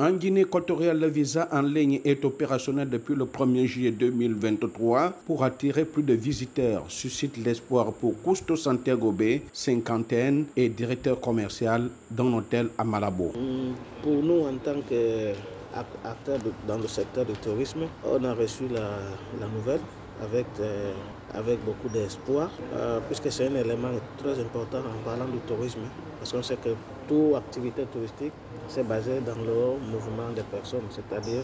[0.00, 5.42] En Guinée équatoriale, le visa en ligne est opérationnel depuis le 1er juillet 2023 pour
[5.42, 6.84] attirer plus de visiteurs.
[6.86, 13.32] Suscite l'espoir pour Cousto Santiago Bay, cinquantaine et directeur commercial d'un hôtel à Malabo.
[14.00, 16.38] Pour nous, en tant qu'acteurs
[16.68, 19.80] dans le secteur du tourisme, on a reçu la nouvelle
[20.22, 20.46] avec,
[21.34, 25.80] avec beaucoup d'espoir, euh, puisque c'est un élément très important en parlant du tourisme,
[26.18, 26.70] parce qu'on sait que
[27.06, 28.32] toute activité touristique,
[28.68, 31.42] c'est basé dans le mouvement des personnes, c'est-à-dire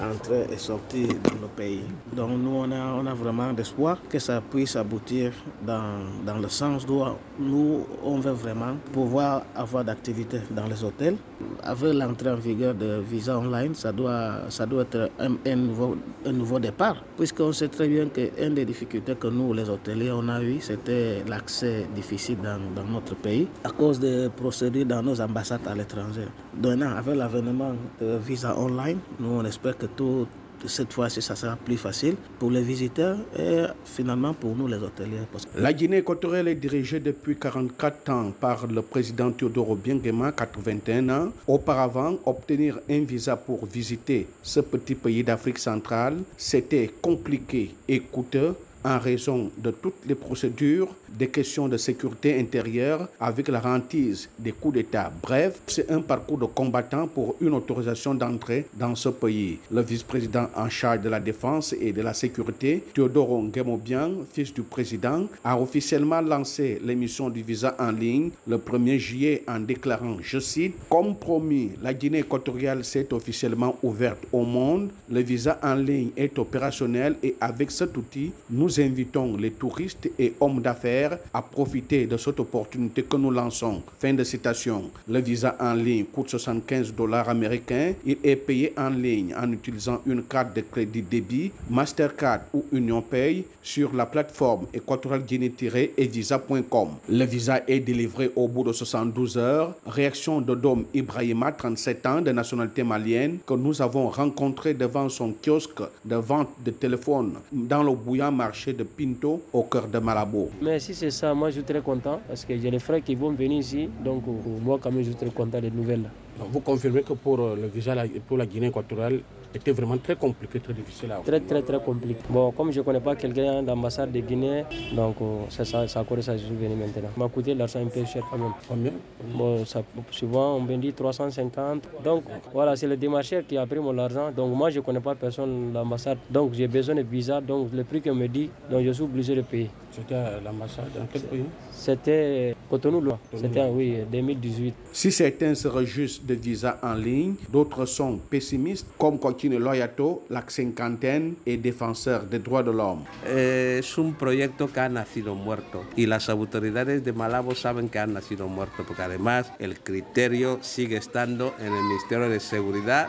[0.00, 1.82] entrée et sortie dans le pays.
[2.14, 5.32] Donc nous, on a, on a vraiment d'espoir que ça puisse aboutir
[5.66, 7.02] dans, dans le sens d'où
[7.38, 11.16] nous, on veut vraiment pouvoir avoir d'activités dans les hôtels.
[11.62, 15.96] Avec l'entrée en vigueur de visa online, ça doit, ça doit être un, un nouveau,
[16.24, 20.28] un nouveau départ, puisqu'on sait très bien qu'une des difficultés que nous, les hôteliers, on
[20.28, 25.20] a eu, c'était l'accès difficile dans, dans notre pays à cause des procédures dans nos
[25.20, 26.26] ambassades à l'étranger.
[26.54, 30.26] Donnant avec l'avènement de visa online, nous, on espère que tout,
[30.64, 35.20] cette fois-ci, ça sera plus facile pour les visiteurs et finalement pour nous, les hôteliers.
[35.56, 41.32] La Guinée équatoriale est dirigée depuis 44 ans par le président Teodoro Biengema, 81 ans.
[41.46, 48.54] Auparavant, obtenir un visa pour visiter ce petit pays d'Afrique centrale, c'était compliqué et coûteux
[48.86, 54.52] en raison de toutes les procédures, des questions de sécurité intérieure avec la rentise des
[54.52, 55.12] coups d'État.
[55.22, 59.58] Bref, c'est un parcours de combattant pour une autorisation d'entrée dans ce pays.
[59.72, 64.62] Le vice-président en charge de la défense et de la sécurité, Théodoro Nguemobian, fils du
[64.62, 70.38] président, a officiellement lancé l'émission du visa en ligne le 1er juillet en déclarant, je
[70.38, 74.90] cite, Comme promis, la Guinée équatoriale s'est officiellement ouverte au monde.
[75.10, 80.34] Le visa en ligne est opérationnel et avec cet outil, nous invitons les touristes et
[80.40, 83.82] hommes d'affaires à profiter de cette opportunité que nous lançons.
[83.98, 84.90] Fin de citation.
[85.08, 87.92] Le visa en ligne coûte 75 dollars américains.
[88.04, 93.02] Il est payé en ligne en utilisant une carte de crédit débit, Mastercard ou Union
[93.02, 96.88] Pay sur la plateforme équatorialguinée-evisa.com.
[97.08, 99.74] Le visa est délivré au bout de 72 heures.
[99.86, 105.32] Réaction de Dom Ibrahima, 37 ans, de nationalité malienne, que nous avons rencontré devant son
[105.32, 110.50] kiosque de vente de téléphone dans le bouillant marché de Pinto au cœur de Malabo.
[110.62, 113.14] Mais si c'est ça, moi je suis très content parce que j'ai les frères qui
[113.14, 113.88] vont venir ici.
[114.04, 114.24] Donc
[114.62, 116.08] moi quand même je suis très content des nouvelles.
[116.38, 117.94] Donc, vous confirmez que pour le visa
[118.28, 119.20] pour la Guinée équatoriale,
[119.58, 122.20] c'était vraiment très compliqué, très difficile à Très très très compliqué.
[122.28, 125.16] Bon, comme je ne connais pas quelqu'un d'ambassade de Guinée, donc
[125.48, 127.10] c'est ça, ça ça je suis venu maintenant.
[127.16, 128.52] M'a coûté l'argent un peu cher quand même.
[128.68, 128.92] Combien
[129.34, 131.84] Bon, ça, souvent on me dit 350.
[132.04, 134.30] Donc voilà, c'est le démarcheur qui a pris mon argent.
[134.30, 136.18] Donc moi je ne connais pas personne l'ambassade.
[136.30, 137.40] Donc j'ai besoin de visa.
[137.40, 139.70] Donc le prix qu'on me dit, donc je suis obligé de payer.
[139.96, 143.02] C'était à l'ambassade dans quel pays C'était Cotonou,
[143.34, 144.74] C'était oui, 2018.
[144.92, 150.44] Si certains se réjouissent de visa en ligne, d'autres sont pessimistes, comme Coquine Loyato, la
[150.46, 153.04] cinquantaine et défenseur des droits de l'homme.
[153.26, 158.06] Es un proyecto que ha nacido muerto y las autoridades de Malabo saben que ha
[158.06, 163.08] nacido muerto porque además el criterio sigue estando en el Ministerio de Seguridad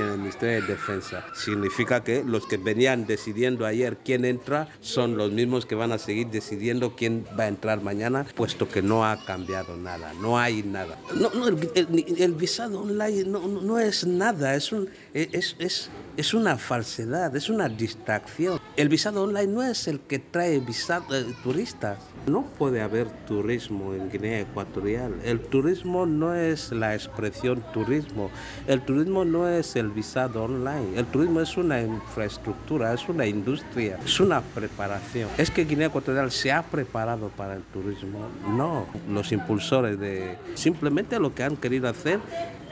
[0.00, 1.24] en el Ministerio de Defensa.
[1.34, 5.98] Significa que los que venían decidiendo ayer quién entra son los mismos que van a
[5.98, 10.62] seguir decidiendo quién va a entrar mañana, puesto que no ha cambiado nada, no hay
[10.62, 10.98] nada.
[11.14, 18.57] No, no, el, el, visado online no, es nada, es una falsedad, es una distracción.
[18.78, 21.98] El visado online no es el que trae visado, eh, turistas.
[22.28, 25.16] No puede haber turismo en Guinea Ecuatorial.
[25.24, 28.30] El turismo no es la expresión turismo.
[28.68, 30.96] El turismo no es el visado online.
[30.96, 35.28] El turismo es una infraestructura, es una industria, es una preparación.
[35.38, 38.28] ¿Es que Guinea Ecuatorial se ha preparado para el turismo?
[38.56, 38.86] No.
[39.10, 40.36] Los impulsores de...
[40.54, 42.20] Simplemente lo que han querido hacer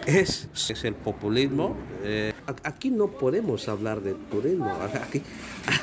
[0.06, 1.76] es, es el populismo.
[2.02, 4.72] Eh, aquí no podemos hablar de turismo.
[5.02, 5.22] Aquí,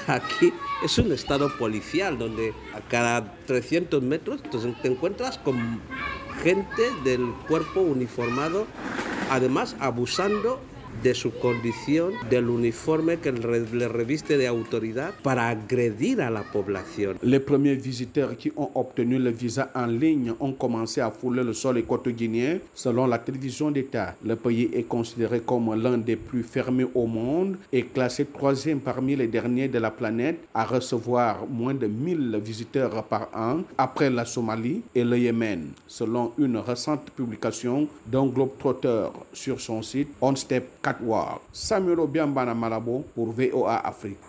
[0.07, 0.53] aquí
[0.83, 4.41] es un estado policial donde a cada 300 metros
[4.81, 5.81] te encuentras con
[6.41, 8.67] gente del cuerpo uniformado,
[9.29, 10.61] además abusando
[11.03, 17.17] de su condición, del uniforme que le reviste de autoridad para agredir la población.
[17.21, 21.53] Les premiers visiteurs qui ont obtenu le visa en ligne ont commencé à fouler le
[21.53, 22.59] sol équato-guinéen.
[22.73, 27.57] Selon la télévision d'État, le pays est considéré comme l'un des plus fermés au monde
[27.71, 33.03] et classé troisième parmi les derniers de la planète à recevoir moins de 1000 visiteurs
[33.03, 39.11] par an après la Somalie et le Yémen, selon une récente publication d'un globe trotteur
[39.33, 44.17] sur son site OnStep 4 Isaac Ward, Samuel Obiambana Malabo pour VOA Afrique.